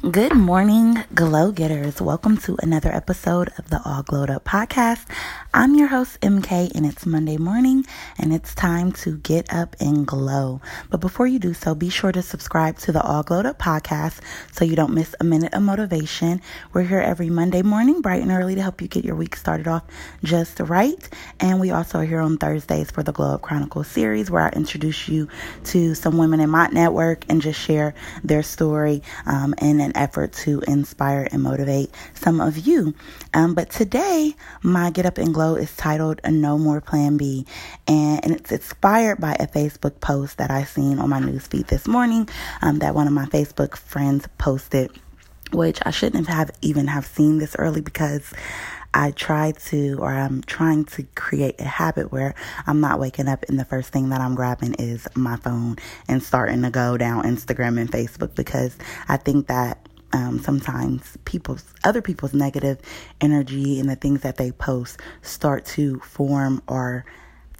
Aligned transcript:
Good 0.00 0.36
morning, 0.36 1.02
Glo 1.12 1.50
Getters. 1.50 2.00
Welcome 2.00 2.36
to 2.42 2.56
another 2.62 2.94
episode 2.94 3.50
of 3.58 3.68
the 3.68 3.82
All 3.84 4.04
Glowed 4.04 4.30
Up 4.30 4.44
podcast. 4.44 5.04
I'm 5.52 5.74
your 5.74 5.88
host, 5.88 6.20
MK, 6.20 6.70
and 6.72 6.86
it's 6.86 7.04
Monday 7.04 7.36
morning, 7.36 7.84
and 8.16 8.32
it's 8.32 8.54
time 8.54 8.92
to 8.92 9.16
get 9.16 9.52
up 9.52 9.74
and 9.80 10.06
glow. 10.06 10.60
But 10.88 11.00
before 11.00 11.26
you 11.26 11.40
do 11.40 11.52
so, 11.52 11.74
be 11.74 11.90
sure 11.90 12.12
to 12.12 12.22
subscribe 12.22 12.78
to 12.78 12.92
the 12.92 13.02
All 13.02 13.24
Glowed 13.24 13.44
Up 13.44 13.58
podcast 13.58 14.20
so 14.52 14.64
you 14.64 14.76
don't 14.76 14.94
miss 14.94 15.16
a 15.18 15.24
minute 15.24 15.52
of 15.52 15.62
motivation. 15.64 16.42
We're 16.72 16.84
here 16.84 17.00
every 17.00 17.28
Monday 17.28 17.62
morning, 17.62 18.00
bright 18.00 18.22
and 18.22 18.30
early, 18.30 18.54
to 18.54 18.62
help 18.62 18.80
you 18.80 18.86
get 18.86 19.04
your 19.04 19.16
week 19.16 19.34
started 19.34 19.66
off 19.66 19.82
just 20.22 20.60
right. 20.60 21.08
And 21.40 21.58
we 21.58 21.72
also 21.72 21.98
are 21.98 22.04
here 22.04 22.20
on 22.20 22.38
Thursdays 22.38 22.92
for 22.92 23.02
the 23.02 23.12
Glow 23.12 23.34
Up 23.34 23.42
Chronicles 23.42 23.88
series, 23.88 24.30
where 24.30 24.42
I 24.42 24.50
introduce 24.50 25.08
you 25.08 25.26
to 25.64 25.96
some 25.96 26.18
women 26.18 26.38
in 26.38 26.50
my 26.50 26.68
network 26.68 27.24
and 27.28 27.42
just 27.42 27.58
share 27.58 27.94
their 28.22 28.44
story 28.44 29.02
um, 29.26 29.56
and 29.58 29.87
an 29.88 29.96
effort 29.96 30.32
to 30.32 30.60
inspire 30.68 31.28
and 31.32 31.42
motivate 31.42 31.90
some 32.14 32.40
of 32.40 32.58
you. 32.58 32.94
Um, 33.34 33.54
but 33.54 33.70
today, 33.70 34.34
my 34.62 34.90
Get 34.90 35.06
Up 35.06 35.18
and 35.18 35.32
Glo 35.32 35.54
is 35.54 35.74
titled 35.76 36.20
No 36.28 36.58
More 36.58 36.80
Plan 36.80 37.16
B, 37.16 37.46
and, 37.86 38.24
and 38.24 38.34
it's 38.34 38.52
inspired 38.52 39.20
by 39.20 39.32
a 39.40 39.46
Facebook 39.46 40.00
post 40.00 40.38
that 40.38 40.50
I 40.50 40.64
seen 40.64 40.98
on 40.98 41.08
my 41.08 41.20
newsfeed 41.20 41.68
this 41.68 41.88
morning 41.88 42.28
um, 42.62 42.80
that 42.80 42.94
one 42.94 43.06
of 43.06 43.12
my 43.12 43.26
Facebook 43.26 43.76
friends 43.76 44.28
posted 44.38 44.90
which 45.50 45.78
I 45.86 45.90
shouldn't 45.90 46.28
have 46.28 46.50
even 46.60 46.88
have 46.88 47.06
seen 47.06 47.38
this 47.38 47.56
early 47.58 47.80
because 47.80 48.34
I 48.94 49.10
try 49.12 49.52
to, 49.66 49.98
or 50.00 50.10
I'm 50.10 50.42
trying 50.42 50.84
to 50.86 51.02
create 51.14 51.60
a 51.60 51.64
habit 51.64 52.10
where 52.10 52.34
I'm 52.66 52.80
not 52.80 52.98
waking 52.98 53.28
up 53.28 53.44
and 53.48 53.58
the 53.58 53.64
first 53.64 53.92
thing 53.92 54.08
that 54.10 54.20
I'm 54.20 54.34
grabbing 54.34 54.74
is 54.74 55.06
my 55.14 55.36
phone 55.36 55.76
and 56.08 56.22
starting 56.22 56.62
to 56.62 56.70
go 56.70 56.96
down 56.96 57.24
Instagram 57.24 57.80
and 57.80 57.90
Facebook 57.90 58.34
because 58.34 58.76
I 59.08 59.16
think 59.16 59.46
that 59.48 59.86
um, 60.12 60.38
sometimes 60.38 61.18
people's 61.24 61.64
other 61.84 62.00
people's 62.00 62.32
negative 62.32 62.78
energy 63.20 63.78
and 63.78 63.90
the 63.90 63.96
things 63.96 64.22
that 64.22 64.36
they 64.36 64.52
post 64.52 64.98
start 65.22 65.66
to 65.66 65.98
form 66.00 66.62
our 66.66 67.04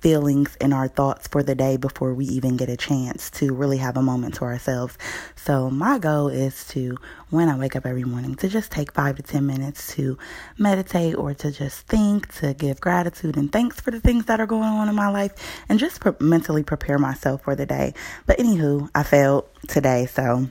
feelings 0.01 0.57
and 0.61 0.73
our 0.73 0.89
thoughts 0.89 1.29
for 1.29 1.43
the 1.43 1.55
day 1.55 1.77
before 1.77 2.15
we 2.15 2.25
even 2.27 2.57
get 2.57 2.69
a 2.69 2.77
chance 2.77 3.31
to 3.31 3.53
really 3.53 3.79
have 3.79 3.97
a 3.97 4.03
moment 4.03 4.35
to 4.37 4.45
ourselves. 4.45 4.97
So 5.37 5.71
my 5.71 5.99
goal 5.99 6.29
is 6.29 6.67
to 6.69 6.97
when 7.31 7.49
I 7.49 7.59
wake 7.59 7.77
up 7.77 7.85
every 7.85 8.05
morning 8.05 8.35
to 8.37 8.49
just 8.49 8.71
take 8.71 8.93
5 8.93 9.17
to 9.17 9.23
10 9.23 9.47
minutes 9.47 9.95
to 9.95 10.17
meditate 10.57 11.17
or 11.17 11.35
to 11.35 11.51
just 11.51 11.87
think, 11.87 12.33
to 12.37 12.55
give 12.55 12.81
gratitude 12.81 13.37
and 13.37 13.51
thanks 13.53 13.81
for 13.81 13.91
the 13.91 14.01
things 14.01 14.27
that 14.27 14.41
are 14.41 14.47
going 14.47 14.63
on 14.63 14.89
in 14.89 14.95
my 14.95 15.09
life 15.09 15.33
and 15.69 15.79
just 15.79 16.01
pre- 16.01 16.13
mentally 16.21 16.63
prepare 16.63 16.99
myself 16.99 17.43
for 17.43 17.55
the 17.55 17.67
day. 17.67 17.95
But 18.27 18.39
anywho, 18.39 18.91
I 18.95 19.03
failed 19.03 19.49
today, 19.67 20.07
so 20.07 20.49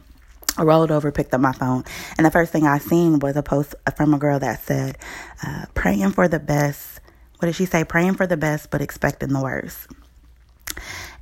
I 0.58 0.64
rolled 0.64 0.92
over, 0.92 1.12
picked 1.12 1.34
up 1.34 1.42
my 1.42 1.52
phone, 1.52 1.84
and 2.18 2.26
the 2.26 2.32
first 2.32 2.52
thing 2.52 2.66
I 2.66 2.80
seen 2.80 3.20
was 3.20 3.36
a 3.38 3.44
post 3.44 3.76
from 3.96 4.14
a 4.14 4.18
girl 4.18 4.40
that 4.40 4.62
said, 4.64 4.98
uh, 5.46 5.66
"Praying 5.76 6.12
for 6.12 6.28
the 6.28 6.40
best." 6.40 6.97
What 7.40 7.48
did 7.48 7.56
she 7.56 7.66
say? 7.66 7.84
Praying 7.84 8.16
for 8.16 8.26
the 8.28 8.38
best, 8.38 8.72
but 8.72 8.82
expecting 8.82 9.30
the 9.30 9.42
worst. 9.42 9.88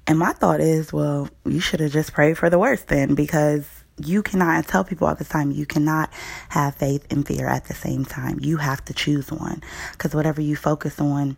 And 0.07 0.19
my 0.19 0.33
thought 0.33 0.61
is, 0.61 0.93
well, 0.93 1.29
you 1.45 1.59
should 1.59 1.79
have 1.79 1.91
just 1.91 2.13
prayed 2.13 2.37
for 2.37 2.49
the 2.49 2.59
worst 2.59 2.87
then, 2.87 3.15
because 3.15 3.67
you 3.97 4.21
cannot 4.21 4.49
I 4.49 4.61
tell 4.61 4.83
people 4.83 5.07
all 5.07 5.15
the 5.15 5.25
time 5.25 5.51
you 5.51 5.65
cannot 5.65 6.09
have 6.49 6.75
faith 6.75 7.05
and 7.09 7.25
fear 7.25 7.47
at 7.47 7.65
the 7.65 7.73
same 7.73 8.05
time. 8.05 8.39
You 8.41 8.57
have 8.57 8.83
to 8.85 8.93
choose 8.93 9.31
one, 9.31 9.63
because 9.93 10.13
whatever 10.13 10.41
you 10.41 10.55
focus 10.55 10.99
on 10.99 11.37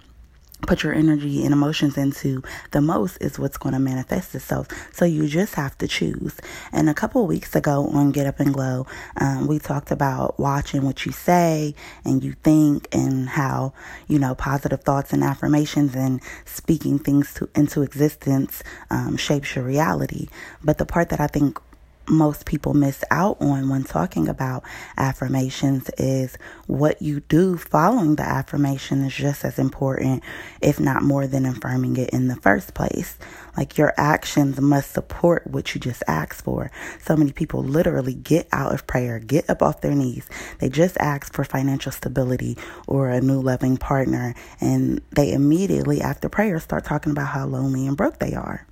put 0.66 0.84
your 0.84 0.94
energy 0.94 1.44
and 1.44 1.54
emotions 1.54 1.98
into 1.98 2.42
the 2.72 2.82
most 2.82 3.18
is 3.22 3.38
what's 3.38 3.58
going 3.58 3.74
to 3.74 3.80
manifest 3.80 4.34
itself. 4.34 4.68
So 4.92 5.06
you 5.06 5.28
just 5.28 5.56
have 5.56 5.78
to 5.78 5.88
choose. 5.88 6.36
And 6.72 6.90
a 6.90 6.94
couple 6.94 7.26
weeks 7.28 7.56
ago 7.56 7.88
on 7.94 8.12
Get 8.12 8.26
Up 8.26 8.40
and 8.40 8.54
Glo, 8.54 8.88
um, 9.18 9.48
we 9.48 9.60
talked 9.60 9.92
about 9.92 10.40
watching 10.40 10.82
what 10.82 11.06
you 11.06 11.12
say 11.12 11.76
and 12.04 12.24
you 12.24 12.34
think 12.44 12.88
and 12.92 13.30
how, 13.30 13.74
you 14.08 14.18
know, 14.18 14.34
positive 14.36 14.82
thoughts 14.82 15.14
and 15.14 15.24
affirmations 15.24 15.96
and 15.96 16.22
speaking 16.46 16.98
things 16.98 17.34
to, 17.36 17.50
into 17.56 17.84
existence 17.84 18.64
um, 18.90 19.16
shapes 19.18 19.56
your 19.56 19.64
reality. 19.64 20.28
But 20.64 20.80
the 20.80 20.86
part 20.86 21.10
that 21.10 21.20
I 21.20 21.28
think 21.28 21.60
most 22.08 22.46
people 22.46 22.74
miss 22.74 23.04
out 23.12 23.38
on 23.42 23.70
when 23.70 23.84
talking 23.84 24.28
about 24.28 24.64
affirmations 24.98 25.90
is 25.98 26.38
what 26.68 27.02
you 27.02 27.20
do 27.22 27.58
following 27.58 28.16
the 28.16 28.24
affirmation 28.24 29.04
is 29.04 29.14
just 29.14 29.44
as 29.44 29.60
important, 29.60 30.24
if 30.62 30.80
not 30.80 31.04
more 31.04 31.28
than 31.28 31.46
affirming 31.46 31.98
it 31.98 32.10
in 32.12 32.28
the 32.28 32.36
first 32.38 32.74
place. 32.74 33.18
Like 33.56 33.78
your 33.78 33.94
actions 33.98 34.62
must 34.62 34.92
support 34.92 35.48
what 35.48 35.74
you 35.74 35.82
just 35.82 36.04
asked 36.08 36.44
for. 36.44 36.72
So 37.02 37.16
many 37.16 37.32
people 37.32 37.64
literally 37.64 38.14
get 38.14 38.48
out 38.52 38.74
of 38.74 38.88
prayer, 38.88 39.20
get 39.20 39.50
up 39.50 39.62
off 39.62 39.82
their 39.82 39.96
knees. 39.96 40.30
They 40.60 40.70
just 40.70 40.98
ask 40.98 41.34
for 41.34 41.44
financial 41.44 41.92
stability 41.92 42.58
or 42.88 43.10
a 43.10 43.22
new 43.22 43.42
loving 43.42 43.78
partner, 43.78 44.36
and 44.62 45.02
they 45.12 45.34
immediately 45.34 46.02
after 46.02 46.30
prayer 46.30 46.60
start 46.60 46.86
talking 46.86 47.12
about 47.12 47.28
how 47.28 47.46
lonely 47.46 47.88
and 47.88 47.98
broke 47.98 48.20
they 48.20 48.34
are. 48.34 48.66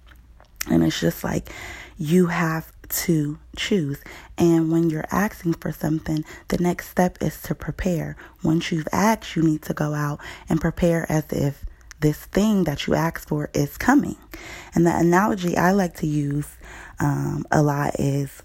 And 0.69 0.84
it's 0.84 1.00
just 1.00 1.24
like 1.24 1.50
you 1.97 2.28
have 2.28 2.72
to 2.90 3.40
choose. 3.56 4.01
And 4.38 4.72
when 4.72 4.90
you're 4.90 5.07
asking 5.12 5.53
for 5.56 5.72
something, 5.72 6.23
the 6.50 6.57
next 6.57 6.90
step 6.90 7.18
is 7.22 7.41
to 7.44 7.56
prepare. 7.56 8.16
Once 8.44 8.72
you've 8.72 8.88
asked, 8.91 9.35
you 9.35 9.44
need 9.44 9.62
to 9.63 9.73
go 9.73 9.94
out 9.94 10.19
and 10.50 10.59
prepare 10.62 11.06
as 11.09 11.31
if 11.31 11.66
this 12.00 12.25
thing 12.25 12.66
that 12.66 12.88
you 12.88 12.94
asked 12.94 13.28
for 13.28 13.50
is 13.53 13.78
coming. 13.78 14.18
And 14.74 14.85
the 14.85 14.95
analogy 14.95 15.57
I 15.57 15.72
like 15.72 15.95
to 15.97 16.07
use 16.07 16.57
um, 17.00 17.45
a 17.51 17.62
lot 17.62 18.00
is 18.00 18.41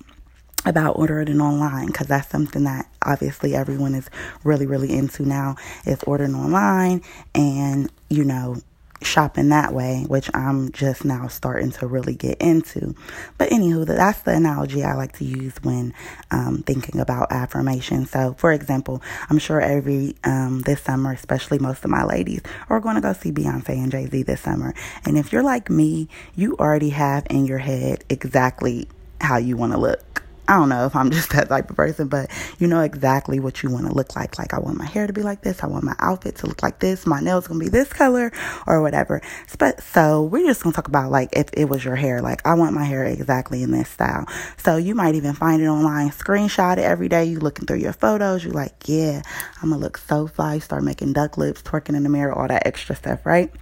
about 0.67 0.99
ordering 0.99 1.41
online 1.41 1.87
because 1.87 2.07
that's 2.07 2.29
something 2.29 2.65
that 2.65 2.87
obviously 3.05 3.55
everyone 3.55 3.95
is 3.95 4.11
really 4.45 4.67
really 4.67 4.93
into 4.93 5.23
now 5.23 5.57
is 5.87 6.03
ordering 6.03 6.35
online 6.35 7.03
and 7.35 7.91
you 8.11 8.23
know 8.23 8.57
shopping 9.03 9.49
that 9.49 9.73
way, 9.73 10.05
which 10.09 10.31
I'm 10.35 10.73
just 10.73 11.05
now 11.05 11.29
starting 11.29 11.71
to 11.73 11.87
really 11.87 12.15
get 12.15 12.41
into. 12.41 12.95
But 13.39 13.51
anywho, 13.51 13.87
that's 13.87 14.23
the 14.23 14.33
analogy 14.33 14.85
I 14.85 14.95
like 14.95 15.13
to 15.19 15.25
use 15.25 15.55
when 15.63 15.95
um, 16.31 16.63
thinking 16.67 17.01
about 17.01 17.33
affirmation. 17.33 18.07
So, 18.07 18.35
for 18.39 18.53
example, 18.53 19.03
I'm 19.29 19.39
sure 19.39 19.61
every 19.61 20.17
um, 20.25 20.61
this 20.63 20.83
summer, 20.83 21.13
especially 21.13 21.59
most 21.59 21.85
of 21.85 21.91
my 21.91 22.05
ladies, 22.05 22.43
are 22.69 22.81
going 22.81 22.97
to 22.97 23.01
go 23.01 23.13
see 23.13 23.33
Beyonce 23.33 23.71
and 23.71 23.91
Jay 23.91 24.07
Z 24.07 24.23
this 24.25 24.41
summer. 24.41 24.75
And 25.05 25.17
if 25.17 25.33
you're 25.33 25.43
like 25.43 25.71
me, 25.71 26.09
you 26.35 26.57
already 26.57 26.91
have 26.91 27.27
in 27.31 27.47
your 27.47 27.59
head 27.59 28.05
exactly 28.09 28.89
how 29.21 29.37
you 29.37 29.57
want 29.57 29.73
to 29.73 29.79
look 29.79 30.23
I 30.51 30.55
don't 30.55 30.69
know 30.69 30.85
if 30.85 30.97
I'm 30.97 31.11
just 31.13 31.31
that 31.31 31.49
type 31.49 31.71
of 31.71 31.77
person, 31.77 32.09
but 32.09 32.29
you 32.59 32.67
know 32.67 32.81
exactly 32.81 33.39
what 33.39 33.63
you 33.63 33.71
want 33.71 33.87
to 33.87 33.95
look 33.95 34.17
like. 34.17 34.37
Like, 34.37 34.53
I 34.53 34.59
want 34.59 34.77
my 34.77 34.85
hair 34.85 35.07
to 35.07 35.13
be 35.13 35.23
like 35.23 35.43
this. 35.43 35.63
I 35.63 35.69
want 35.69 35.85
my 35.85 35.95
outfit 36.01 36.35
to 36.39 36.49
look 36.49 36.61
like 36.61 36.81
this. 36.81 37.07
My 37.07 37.21
nails 37.21 37.47
going 37.47 37.61
to 37.61 37.65
be 37.65 37.71
this 37.71 37.93
color 37.93 38.33
or 38.67 38.83
whatever. 38.83 39.23
But 39.61 39.81
so 39.81 40.25
we're 40.25 40.45
just 40.45 40.65
going 40.65 40.73
to 40.73 40.77
talk 40.77 40.89
about 40.89 41.13
like 41.13 41.29
if 41.35 41.51
it 41.53 41.67
was 41.67 41.85
your 41.85 41.95
hair. 41.95 42.21
Like, 42.21 42.45
I 42.45 42.55
want 42.55 42.75
my 42.75 42.83
hair 42.83 43.05
exactly 43.05 43.63
in 43.63 43.71
this 43.71 43.89
style. 43.89 44.27
So 44.57 44.77
you 44.77 44.97
might 44.97 45.15
even 45.15 45.35
find 45.35 45.63
it 45.63 45.69
online, 45.69 46.11
screenshot 46.11 46.79
it 46.79 46.85
every 46.85 47.09
day. 47.09 47.25
You 47.27 47.39
looking 47.39 47.67
through 47.67 47.79
your 47.79 47.93
photos. 47.93 48.43
You're 48.43 48.53
like, 48.53 48.89
yeah, 48.89 49.23
I'm 49.63 49.69
going 49.69 49.81
to 49.81 49.85
look 49.85 49.99
so 49.99 50.27
fly. 50.27 50.59
Start 50.59 50.83
making 50.83 51.13
duck 51.13 51.39
lips, 51.39 51.63
twerking 51.63 51.95
in 51.95 52.03
the 52.03 52.09
mirror, 52.09 52.33
all 52.33 52.49
that 52.49 52.67
extra 52.67 52.97
stuff, 52.97 53.25
right? 53.25 53.53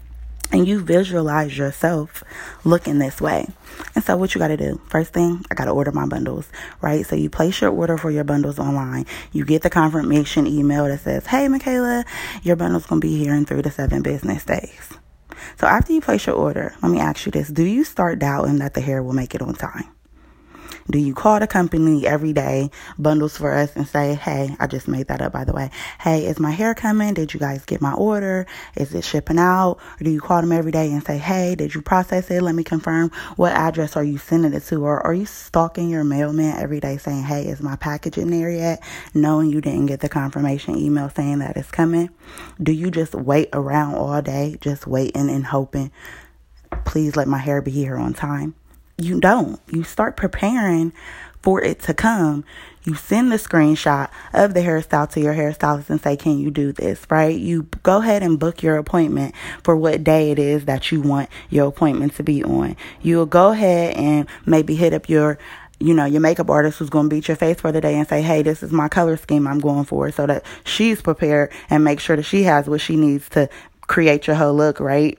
And 0.51 0.67
you 0.67 0.81
visualize 0.81 1.57
yourself 1.57 2.25
looking 2.65 2.99
this 2.99 3.21
way. 3.21 3.47
And 3.95 4.03
so, 4.03 4.17
what 4.17 4.35
you 4.35 4.39
got 4.39 4.49
to 4.49 4.57
do? 4.57 4.81
First 4.89 5.13
thing, 5.13 5.45
I 5.51 5.55
got 5.55 5.67
to 5.67 5.71
order 5.71 5.93
my 5.93 6.07
bundles, 6.07 6.49
right? 6.81 7.07
So, 7.07 7.17
you 7.17 7.31
place 7.31 7.61
your 7.61 7.71
order 7.71 7.97
for 7.97 8.11
your 8.11 8.25
bundles 8.25 8.59
online. 8.59 9.07
You 9.33 9.45
get 9.45 9.63
the 9.63 9.71
confirmation 9.71 10.47
email 10.47 10.87
that 10.87 11.01
says, 11.01 11.27
Hey, 11.27 11.49
Michaela, 11.49 12.05
your 12.43 12.57
bundle's 12.57 12.87
going 12.87 13.01
to 13.01 13.07
be 13.07 13.19
here 13.19 13.35
in 13.35 13.45
three 13.45 13.63
to 13.63 13.71
seven 13.71 14.03
business 14.03 14.45
days. 14.45 14.95
So, 15.59 15.67
after 15.67 15.93
you 15.93 16.01
place 16.01 16.27
your 16.27 16.37
order, 16.37 16.75
let 16.83 16.91
me 16.91 16.99
ask 16.99 17.27
you 17.27 17.33
this 17.33 17.49
Do 17.49 17.65
you 17.65 17.85
start 17.85 18.19
doubting 18.19 18.59
that 18.59 18.75
the 18.75 18.81
hair 18.81 19.03
will 19.03 19.15
make 19.15 19.35
it 19.35 19.43
on 19.43 19.55
time? 19.55 19.98
Do 20.91 20.99
you 20.99 21.15
call 21.15 21.39
the 21.39 21.47
company 21.47 22.07
every 22.07 22.33
day, 22.33 22.71
bundles 22.99 23.37
for 23.37 23.53
us, 23.53 23.77
and 23.77 23.87
say, 23.87 24.15
hey, 24.15 24.57
I 24.59 24.67
just 24.67 24.89
made 24.89 25.09
that 25.09 25.21
up 25.21 25.33
by 25.33 25.45
the 25.45 25.53
way. 25.53 25.71
Hey, 26.01 26.25
is 26.25 26.41
my 26.41 26.51
hair 26.51 26.75
coming? 26.75 27.13
Did 27.13 27.35
you 27.35 27.41
guys 27.41 27.67
get 27.67 27.83
my 27.83 27.93
order? 27.93 28.47
Is 28.75 28.95
it 28.95 29.05
shipping 29.05 29.39
out? 29.39 29.79
Or 30.01 30.05
do 30.05 30.11
you 30.11 30.21
call 30.21 30.41
them 30.41 30.51
every 30.51 30.73
day 30.73 30.91
and 30.91 31.05
say, 31.05 31.19
hey, 31.19 31.55
did 31.55 31.75
you 31.75 31.83
process 31.83 32.31
it? 32.31 32.41
Let 32.41 32.55
me 32.55 32.65
confirm. 32.65 33.11
What 33.37 33.53
address 33.53 33.97
are 33.97 34.05
you 34.05 34.17
sending 34.17 34.55
it 34.55 34.63
to? 34.65 34.83
Or 34.83 35.07
are 35.07 35.13
you 35.13 35.27
stalking 35.27 35.91
your 35.91 36.05
mailman 36.05 36.57
every 36.57 36.81
day 36.81 36.97
saying, 36.97 37.25
hey, 37.25 37.47
is 37.47 37.61
my 37.61 37.77
package 37.77 38.17
in 38.17 38.31
there 38.31 38.51
yet? 38.51 38.83
Knowing 39.13 39.51
you 39.51 39.61
didn't 39.61 39.87
get 39.87 40.01
the 40.01 40.09
confirmation 40.09 40.79
email 40.79 41.11
saying 41.11 41.41
that 41.41 41.59
it's 41.59 41.71
coming? 41.71 42.09
Do 42.63 42.73
you 42.73 42.91
just 42.91 43.15
wait 43.15 43.51
around 43.53 43.97
all 43.97 44.23
day, 44.23 44.57
just 44.63 44.87
waiting 44.87 45.29
and 45.29 45.45
hoping? 45.45 45.91
Please 46.87 47.15
let 47.15 47.29
my 47.29 47.39
hair 47.39 47.61
be 47.61 47.73
here 47.73 47.97
on 47.97 48.15
time 48.15 48.55
you 48.99 49.21
don't. 49.21 49.61
You 49.71 49.85
start 49.85 50.17
preparing 50.17 50.93
for 51.43 51.63
it 51.63 51.81
to 51.81 51.95
come. 51.95 52.45
You 52.85 52.95
send 52.95 53.31
the 53.31 53.37
screenshot 53.37 54.11
of 54.33 54.55
the 54.55 54.61
hairstyle 54.61 55.11
to 55.11 55.21
your 55.21 55.35
hairstylist 55.35 55.91
and 55.91 56.01
say, 56.01 56.17
Can 56.17 56.39
you 56.39 56.51
do 56.51 56.73
this? 56.73 57.07
Right? 57.11 57.39
You 57.39 57.65
go 57.83 57.99
ahead 57.99 58.23
and 58.23 58.39
book 58.39 58.63
your 58.63 58.77
appointment 58.77 59.35
for 59.63 59.77
what 59.77 60.05
day 60.05 60.31
it 60.31 60.39
is 60.39 60.65
that 60.65 60.91
you 60.91 61.01
want 61.01 61.29
your 61.51 61.69
appointment 61.69 62.15
to 62.17 62.23
be 62.23 62.43
on. 62.43 62.77
You'll 63.03 63.27
go 63.27 63.51
ahead 63.53 63.97
and 63.97 64.27
maybe 64.47 64.75
hit 64.75 64.95
up 64.95 65.09
your 65.09 65.39
you 65.81 65.95
know, 65.95 66.07
your 66.07 66.21
makeup 66.21 66.51
artist 66.51 66.79
who's 66.79 66.91
going 66.91 67.09
to 67.09 67.15
beat 67.15 67.29
your 67.29 67.37
face 67.37 67.61
for 67.61 67.71
the 67.71 67.81
day 67.81 67.97
and 67.97 68.09
say, 68.09 68.21
hey, 68.21 68.43
this 68.43 68.65
is 68.65 68.73
my 68.73 68.89
color 68.89 69.17
scheme 69.17 69.47
I'm 69.47 69.61
going 69.61 69.85
for 69.85 70.11
so 70.11 70.27
that 70.27 70.45
she's 70.65 71.01
prepared 71.01 71.53
and 71.71 71.85
make 71.85 72.01
sure 72.01 72.17
that 72.17 72.25
she 72.25 72.43
has 72.45 72.69
what 72.69 72.81
she 72.81 72.97
needs 72.97 73.29
to 73.29 73.49
create 73.83 74.27
your 74.27 74.35
whole 74.35 74.55
look, 74.55 74.81
right? 74.81 75.17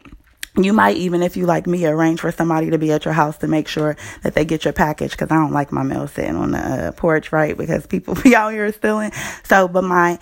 You 0.63 0.73
might 0.73 0.97
even, 0.97 1.23
if 1.23 1.37
you 1.37 1.45
like 1.45 1.67
me, 1.67 1.85
arrange 1.85 2.19
for 2.19 2.31
somebody 2.31 2.69
to 2.69 2.77
be 2.77 2.91
at 2.91 3.05
your 3.05 3.13
house 3.13 3.37
to 3.37 3.47
make 3.47 3.69
sure 3.69 3.95
that 4.23 4.35
they 4.35 4.43
get 4.43 4.65
your 4.65 4.73
package 4.73 5.11
because 5.11 5.31
I 5.31 5.35
don't 5.35 5.53
like 5.53 5.71
my 5.71 5.83
mail 5.83 6.05
sitting 6.07 6.35
on 6.35 6.51
the 6.51 6.59
uh, 6.59 6.91
porch, 6.91 7.31
right? 7.31 7.57
Because 7.57 7.87
people 7.87 8.15
be 8.23 8.35
out 8.35 8.51
here 8.51 8.69
stealing. 8.73 9.11
So, 9.43 9.69
but 9.69 9.85
my, 9.85 10.19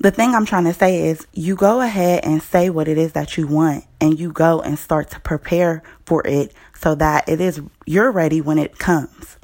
the 0.00 0.10
thing 0.10 0.34
I'm 0.34 0.44
trying 0.44 0.64
to 0.64 0.74
say 0.74 1.08
is 1.08 1.26
you 1.32 1.56
go 1.56 1.80
ahead 1.80 2.24
and 2.24 2.42
say 2.42 2.68
what 2.68 2.88
it 2.88 2.98
is 2.98 3.12
that 3.12 3.38
you 3.38 3.46
want 3.46 3.84
and 4.02 4.20
you 4.20 4.32
go 4.32 4.60
and 4.60 4.78
start 4.78 5.10
to 5.10 5.20
prepare 5.20 5.82
for 6.04 6.26
it 6.26 6.52
so 6.74 6.94
that 6.96 7.26
it 7.26 7.40
is, 7.40 7.62
you're 7.86 8.12
ready 8.12 8.42
when 8.42 8.58
it 8.58 8.78
comes. 8.78 9.38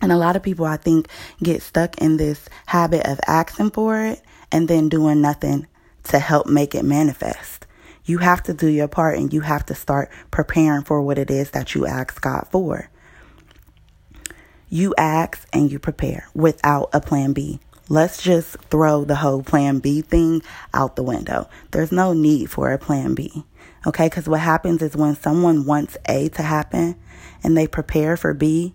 And 0.00 0.12
a 0.12 0.16
lot 0.16 0.36
of 0.36 0.44
people, 0.44 0.64
I 0.64 0.76
think, 0.76 1.08
get 1.42 1.60
stuck 1.60 1.98
in 1.98 2.18
this 2.18 2.48
habit 2.66 3.04
of 3.04 3.18
asking 3.26 3.70
for 3.70 4.00
it 4.00 4.22
and 4.52 4.68
then 4.68 4.88
doing 4.88 5.20
nothing 5.20 5.66
to 6.04 6.20
help 6.20 6.46
make 6.46 6.74
it 6.74 6.84
manifest. 6.84 7.66
You 8.04 8.18
have 8.18 8.42
to 8.44 8.54
do 8.54 8.66
your 8.66 8.88
part 8.88 9.18
and 9.18 9.32
you 9.32 9.42
have 9.42 9.66
to 9.66 9.74
start 9.74 10.10
preparing 10.30 10.82
for 10.82 11.02
what 11.02 11.18
it 11.18 11.30
is 11.30 11.50
that 11.50 11.74
you 11.74 11.86
ask 11.86 12.20
God 12.20 12.46
for. 12.50 12.90
You 14.68 14.94
ask 14.96 15.46
and 15.52 15.70
you 15.70 15.78
prepare 15.78 16.28
without 16.34 16.90
a 16.92 17.00
plan 17.00 17.32
B. 17.32 17.60
Let's 17.88 18.22
just 18.22 18.56
throw 18.70 19.04
the 19.04 19.16
whole 19.16 19.42
plan 19.42 19.80
B 19.80 20.00
thing 20.00 20.42
out 20.72 20.94
the 20.94 21.02
window. 21.02 21.48
There's 21.72 21.90
no 21.90 22.12
need 22.12 22.50
for 22.50 22.70
a 22.72 22.78
plan 22.78 23.14
B. 23.14 23.44
Okay? 23.86 24.06
Because 24.06 24.28
what 24.28 24.40
happens 24.40 24.80
is 24.80 24.96
when 24.96 25.16
someone 25.16 25.66
wants 25.66 25.96
A 26.06 26.28
to 26.30 26.42
happen 26.42 26.94
and 27.42 27.56
they 27.56 27.66
prepare 27.66 28.16
for 28.16 28.32
B, 28.32 28.74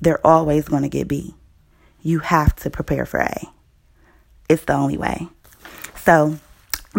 they're 0.00 0.24
always 0.26 0.68
going 0.68 0.82
to 0.82 0.90
get 0.90 1.08
B. 1.08 1.34
You 2.02 2.18
have 2.18 2.54
to 2.56 2.70
prepare 2.70 3.06
for 3.06 3.20
A. 3.20 3.48
It's 4.48 4.64
the 4.64 4.74
only 4.74 4.98
way. 4.98 5.28
So, 5.96 6.38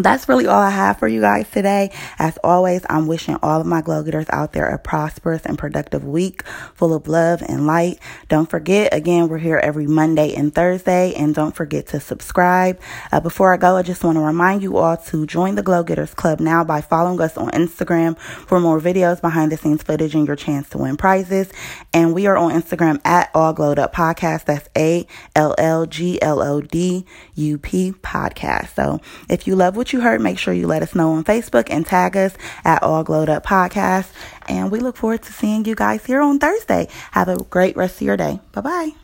that's 0.03 0.27
really 0.27 0.45
all 0.45 0.61
I 0.61 0.69
have 0.69 0.99
for 0.99 1.07
you 1.07 1.21
guys 1.21 1.49
today. 1.49 1.91
As 2.19 2.37
always, 2.43 2.85
I'm 2.89 3.07
wishing 3.07 3.37
all 3.41 3.61
of 3.61 3.67
my 3.67 3.81
Glo 3.81 4.03
Getters 4.03 4.27
out 4.29 4.53
there 4.53 4.67
a 4.67 4.77
prosperous 4.77 5.45
and 5.45 5.57
productive 5.57 6.03
week 6.03 6.43
full 6.73 6.93
of 6.93 7.07
love 7.07 7.41
and 7.41 7.65
light. 7.65 7.99
Don't 8.27 8.49
forget, 8.49 8.93
again, 8.93 9.29
we're 9.29 9.37
here 9.37 9.57
every 9.57 9.87
Monday 9.87 10.33
and 10.35 10.53
Thursday, 10.53 11.13
and 11.13 11.33
don't 11.33 11.55
forget 11.55 11.87
to 11.87 11.99
subscribe. 11.99 12.79
Uh, 13.11 13.19
before 13.19 13.53
I 13.53 13.57
go, 13.57 13.77
I 13.77 13.83
just 13.83 14.03
want 14.03 14.17
to 14.17 14.21
remind 14.21 14.61
you 14.61 14.77
all 14.77 14.97
to 14.97 15.25
join 15.25 15.55
the 15.55 15.63
Glo 15.63 15.83
Getters 15.83 16.13
Club 16.13 16.39
now 16.39 16.63
by 16.63 16.81
following 16.81 17.21
us 17.21 17.37
on 17.37 17.51
Instagram 17.51 18.17
for 18.19 18.59
more 18.59 18.81
videos, 18.81 19.21
behind 19.21 19.51
the 19.51 19.57
scenes 19.57 19.83
footage, 19.83 20.13
and 20.15 20.27
your 20.27 20.35
chance 20.35 20.69
to 20.69 20.77
win 20.77 20.97
prizes. 20.97 21.49
And 21.93 22.13
we 22.13 22.27
are 22.27 22.37
on 22.37 22.51
Instagram 22.51 22.99
at 23.05 23.29
All 23.33 23.53
Glowed 23.53 23.79
Up 23.79 23.93
Podcast. 23.93 24.45
That's 24.45 24.67
A 24.77 25.07
L 25.35 25.55
L 25.57 25.85
G 25.85 26.21
L 26.21 26.41
O 26.41 26.61
D 26.61 27.05
U 27.35 27.57
P 27.57 27.93
Podcast. 27.93 28.75
So 28.75 28.99
if 29.29 29.47
you 29.47 29.55
love 29.55 29.77
what 29.77 29.84
what 29.85 29.93
you 29.93 30.01
heard, 30.01 30.19
make 30.19 30.39
sure 30.39 30.51
you 30.51 30.65
let 30.65 30.81
us 30.81 30.95
know 30.95 31.11
on 31.13 31.23
Facebook 31.23 31.67
and 31.69 31.85
tag 31.85 32.17
us 32.17 32.33
at 32.63 32.81
All 32.81 33.03
Glowed 33.03 33.29
Up 33.29 33.45
Podcast. 33.45 34.11
And 34.49 34.71
we 34.71 34.79
look 34.79 34.97
forward 34.97 35.21
to 35.21 35.31
seeing 35.31 35.63
you 35.63 35.75
guys 35.75 36.03
here 36.03 36.21
on 36.21 36.39
Thursday. 36.39 36.87
Have 37.11 37.27
a 37.27 37.35
great 37.35 37.77
rest 37.77 37.97
of 37.97 38.01
your 38.01 38.17
day. 38.17 38.39
Bye 38.51 38.61
bye. 38.61 38.95